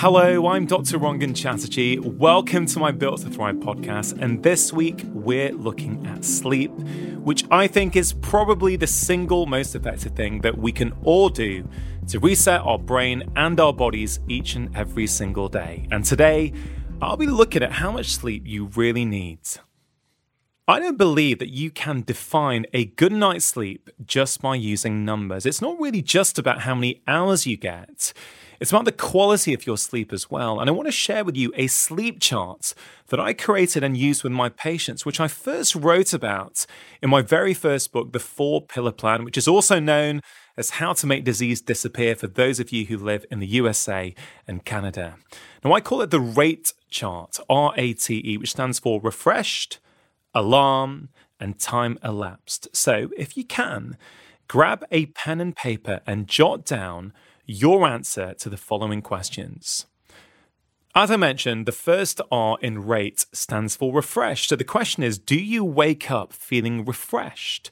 [0.00, 0.98] Hello, I'm Dr.
[0.98, 1.98] Rangan Chatterjee.
[1.98, 4.20] Welcome to my Built to Thrive podcast.
[4.20, 6.70] And this week, we're looking at sleep,
[7.24, 11.66] which I think is probably the single most effective thing that we can all do
[12.08, 15.88] to reset our brain and our bodies each and every single day.
[15.90, 16.52] And today,
[17.00, 19.40] I'll be looking at how much sleep you really need.
[20.68, 25.46] I don't believe that you can define a good night's sleep just by using numbers.
[25.46, 28.12] It's not really just about how many hours you get.
[28.60, 30.60] It's about the quality of your sleep as well.
[30.60, 32.74] And I want to share with you a sleep chart
[33.08, 36.66] that I created and used with my patients, which I first wrote about
[37.02, 40.20] in my very first book, The Four Pillar Plan, which is also known
[40.56, 44.14] as How to Make Disease Disappear for those of you who live in the USA
[44.46, 45.16] and Canada.
[45.62, 49.78] Now, I call it the RATE chart, R A T E, which stands for refreshed
[50.34, 52.68] alarm, and time elapsed.
[52.74, 53.96] So, if you can,
[54.48, 57.12] grab a pen and paper and jot down
[57.46, 59.86] your answer to the following questions.
[60.94, 64.48] As I mentioned, the first R in rate stands for refresh.
[64.48, 67.70] So the question is Do you wake up feeling refreshed?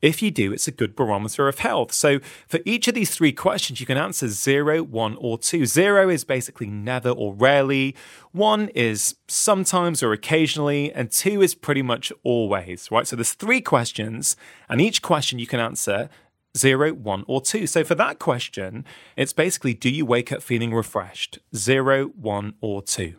[0.00, 1.92] If you do, it's a good barometer of health.
[1.92, 5.66] So for each of these three questions, you can answer zero, one, or two.
[5.66, 7.94] Zero is basically never or rarely,
[8.32, 13.06] one is sometimes or occasionally, and two is pretty much always, right?
[13.06, 14.36] So there's three questions,
[14.70, 16.08] and each question you can answer
[16.56, 17.66] zero, one, or two.
[17.66, 18.84] So for that question,
[19.16, 21.38] it's basically do you wake up feeling refreshed?
[21.54, 23.16] Zero, one, or two.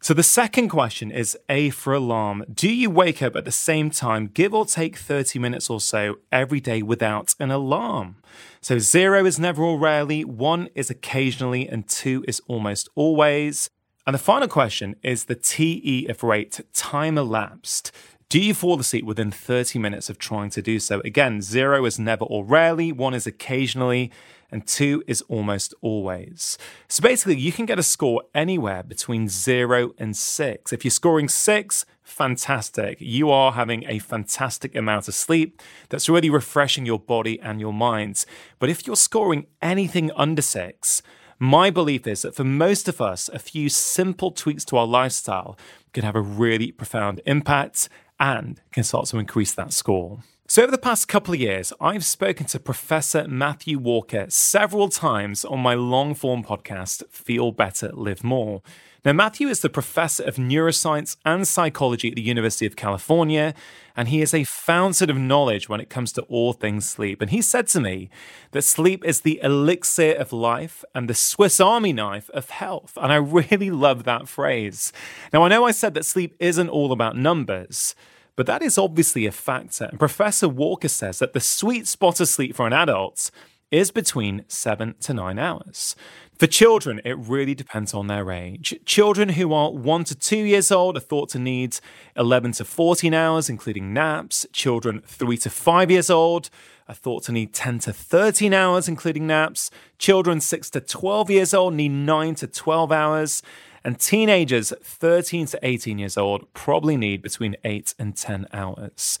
[0.00, 2.44] So the second question is A for alarm.
[2.52, 6.18] Do you wake up at the same time, give or take 30 minutes or so
[6.30, 8.16] every day without an alarm?
[8.60, 13.70] So zero is never or rarely, one is occasionally, and two is almost always.
[14.06, 17.90] And the final question is the TE of rate, time elapsed.
[18.30, 21.00] Do you fall asleep within 30 minutes of trying to do so?
[21.00, 24.12] Again, zero is never or rarely, one is occasionally,
[24.52, 26.58] and two is almost always.
[26.88, 30.74] So basically, you can get a score anywhere between zero and six.
[30.74, 32.98] If you're scoring six, fantastic.
[33.00, 37.72] You are having a fantastic amount of sleep that's really refreshing your body and your
[37.72, 38.26] minds.
[38.58, 41.00] But if you're scoring anything under six,
[41.38, 45.56] my belief is that for most of us, a few simple tweaks to our lifestyle
[45.94, 47.88] can have a really profound impact
[48.20, 50.20] and can start to increase that score.
[50.50, 55.44] So, over the past couple of years, I've spoken to Professor Matthew Walker several times
[55.44, 58.62] on my long form podcast, Feel Better, Live More.
[59.08, 63.54] Now, Matthew is the professor of neuroscience and psychology at the University of California,
[63.96, 67.22] and he is a fountain of knowledge when it comes to all things sleep.
[67.22, 68.10] And he said to me
[68.50, 72.98] that sleep is the elixir of life and the Swiss Army knife of health.
[73.00, 74.92] And I really love that phrase.
[75.32, 77.94] Now, I know I said that sleep isn't all about numbers.
[78.36, 79.86] But that is obviously a factor.
[79.86, 83.32] And Professor Walker says that the sweet spot of sleep for an adult
[83.70, 85.94] is between seven to nine hours.
[86.38, 88.78] For children, it really depends on their age.
[88.84, 91.78] Children who are 1 to 2 years old are thought to need
[92.16, 94.46] 11 to 14 hours, including naps.
[94.52, 96.48] Children 3 to 5 years old
[96.88, 99.70] are thought to need 10 to 13 hours, including naps.
[99.98, 103.42] Children 6 to 12 years old need 9 to 12 hours.
[103.84, 109.18] And teenagers 13 to 18 years old probably need between 8 and 10 hours.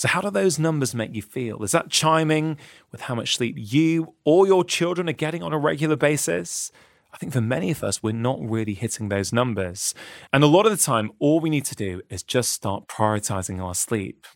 [0.00, 1.62] So, how do those numbers make you feel?
[1.62, 2.56] Is that chiming
[2.90, 6.72] with how much sleep you or your children are getting on a regular basis?
[7.12, 9.94] I think for many of us, we're not really hitting those numbers.
[10.32, 13.62] And a lot of the time, all we need to do is just start prioritizing
[13.62, 14.26] our sleep.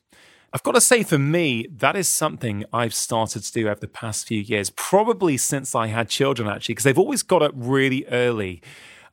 [0.53, 3.89] I've got to say, for me, that is something I've started to do over the
[3.89, 8.05] past few years, probably since I had children, actually, because they've always got up really
[8.09, 8.61] early.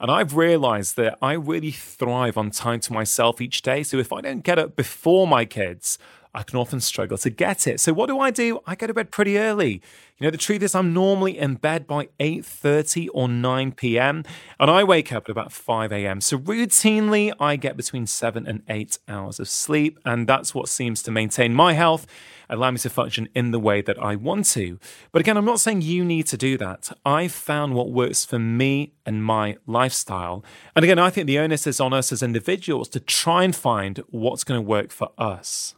[0.01, 3.84] And I've realized that I really thrive on time to myself each day.
[3.84, 5.97] So if I don't get up before my kids,
[6.34, 7.80] I can often struggle to get it.
[7.80, 8.62] So what do I do?
[8.66, 9.81] I go to bed pretty early.
[10.18, 14.24] You know, the truth is I'm normally in bed by 8:30 or 9 p.m.
[14.59, 16.22] and I wake up at about 5 a.m.
[16.22, 21.02] So routinely I get between 7 and 8 hours of sleep and that's what seems
[21.03, 22.06] to maintain my health,
[22.50, 24.80] allow me to function in the way that I want to.
[25.12, 26.96] But again, I'm not saying you need to do that.
[27.03, 30.46] I've found what works for me and my lifestyle.
[30.76, 34.03] And again, I think the onus is on us as individuals to try and find
[34.09, 35.73] what's going to work for us.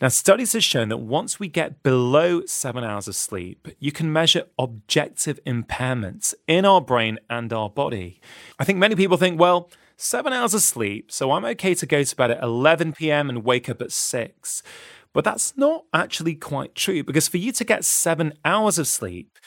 [0.00, 4.10] Now, studies have shown that once we get below seven hours of sleep, you can
[4.10, 8.18] measure objective impairments in our brain and our body.
[8.58, 9.68] I think many people think, well,
[9.98, 13.28] seven hours of sleep, so I'm okay to go to bed at 11 p.m.
[13.28, 14.62] and wake up at 6.
[15.12, 19.38] But that's not actually quite true because for you to get seven hours of sleep,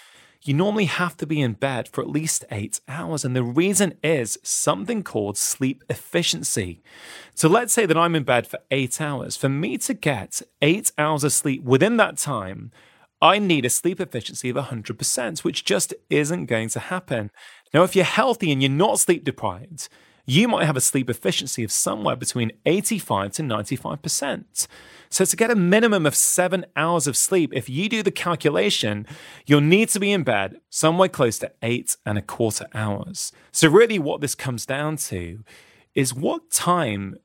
[0.43, 3.23] you normally have to be in bed for at least eight hours.
[3.23, 6.81] And the reason is something called sleep efficiency.
[7.33, 9.37] So let's say that I'm in bed for eight hours.
[9.37, 12.71] For me to get eight hours of sleep within that time,
[13.21, 17.31] I need a sleep efficiency of 100%, which just isn't going to happen.
[17.73, 19.87] Now, if you're healthy and you're not sleep deprived,
[20.25, 24.67] you might have a sleep efficiency of somewhere between 85 to 95%.
[25.09, 29.05] So, to get a minimum of seven hours of sleep, if you do the calculation,
[29.45, 33.31] you'll need to be in bed somewhere close to eight and a quarter hours.
[33.51, 35.43] So, really, what this comes down to
[35.93, 37.17] is what time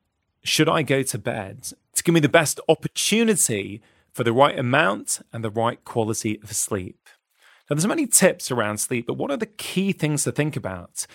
[0.44, 3.80] should I go to bed to give me the best opportunity
[4.12, 7.08] for the right amount and the right quality of sleep?
[7.70, 11.06] Now, there's many tips around sleep, but one of the key things to think about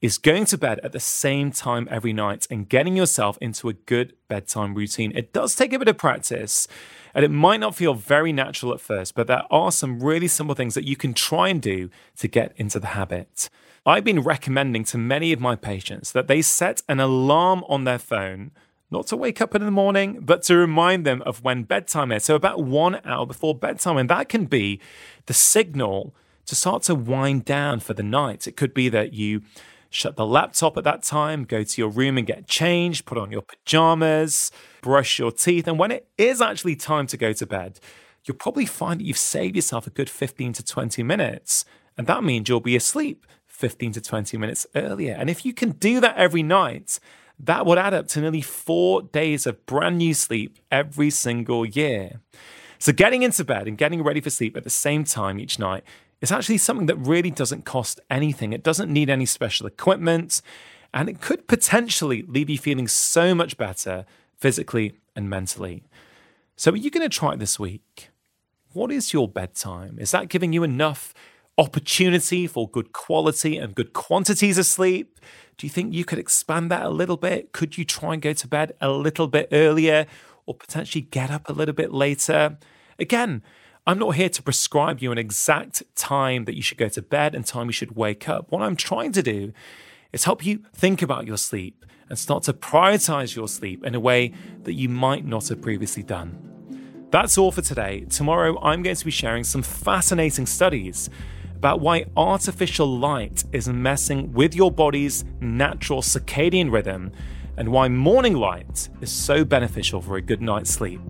[0.00, 3.72] is going to bed at the same time every night and getting yourself into a
[3.72, 5.12] good bedtime routine.
[5.16, 6.68] It does take a bit of practice
[7.14, 10.54] and it might not feel very natural at first, but there are some really simple
[10.54, 13.48] things that you can try and do to get into the habit.
[13.84, 17.98] I've been recommending to many of my patients that they set an alarm on their
[17.98, 18.52] phone
[18.90, 22.24] not to wake up in the morning, but to remind them of when bedtime is.
[22.24, 23.98] So, about one hour before bedtime.
[23.98, 24.80] And that can be
[25.26, 26.14] the signal
[26.46, 28.46] to start to wind down for the night.
[28.46, 29.42] It could be that you
[29.90, 33.32] shut the laptop at that time, go to your room and get changed, put on
[33.32, 34.50] your pajamas,
[34.82, 35.66] brush your teeth.
[35.66, 37.80] And when it is actually time to go to bed,
[38.24, 41.64] you'll probably find that you've saved yourself a good 15 to 20 minutes.
[41.96, 45.14] And that means you'll be asleep 15 to 20 minutes earlier.
[45.18, 47.00] And if you can do that every night,
[47.40, 52.20] that would add up to nearly four days of brand new sleep every single year.
[52.80, 55.82] So, getting into bed and getting ready for sleep at the same time each night
[56.20, 58.52] is actually something that really doesn't cost anything.
[58.52, 60.42] It doesn't need any special equipment,
[60.92, 64.04] and it could potentially leave you feeling so much better
[64.36, 65.84] physically and mentally.
[66.56, 68.10] So, are you going to try it this week?
[68.72, 69.98] What is your bedtime?
[69.98, 71.14] Is that giving you enough
[71.56, 75.18] opportunity for good quality and good quantities of sleep?
[75.56, 77.52] Do you think you could expand that a little bit?
[77.52, 80.06] Could you try and go to bed a little bit earlier
[80.46, 82.58] or potentially get up a little bit later?
[82.98, 83.42] Again,
[83.88, 87.34] I'm not here to prescribe you an exact time that you should go to bed
[87.34, 88.52] and time you should wake up.
[88.52, 89.54] What I'm trying to do
[90.12, 94.00] is help you think about your sleep and start to prioritize your sleep in a
[94.00, 97.08] way that you might not have previously done.
[97.10, 98.04] That's all for today.
[98.10, 101.08] Tomorrow, I'm going to be sharing some fascinating studies
[101.56, 107.10] about why artificial light is messing with your body's natural circadian rhythm
[107.56, 111.00] and why morning light is so beneficial for a good night's sleep.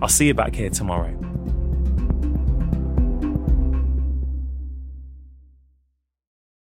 [0.00, 1.35] I'll see you back here tomorrow.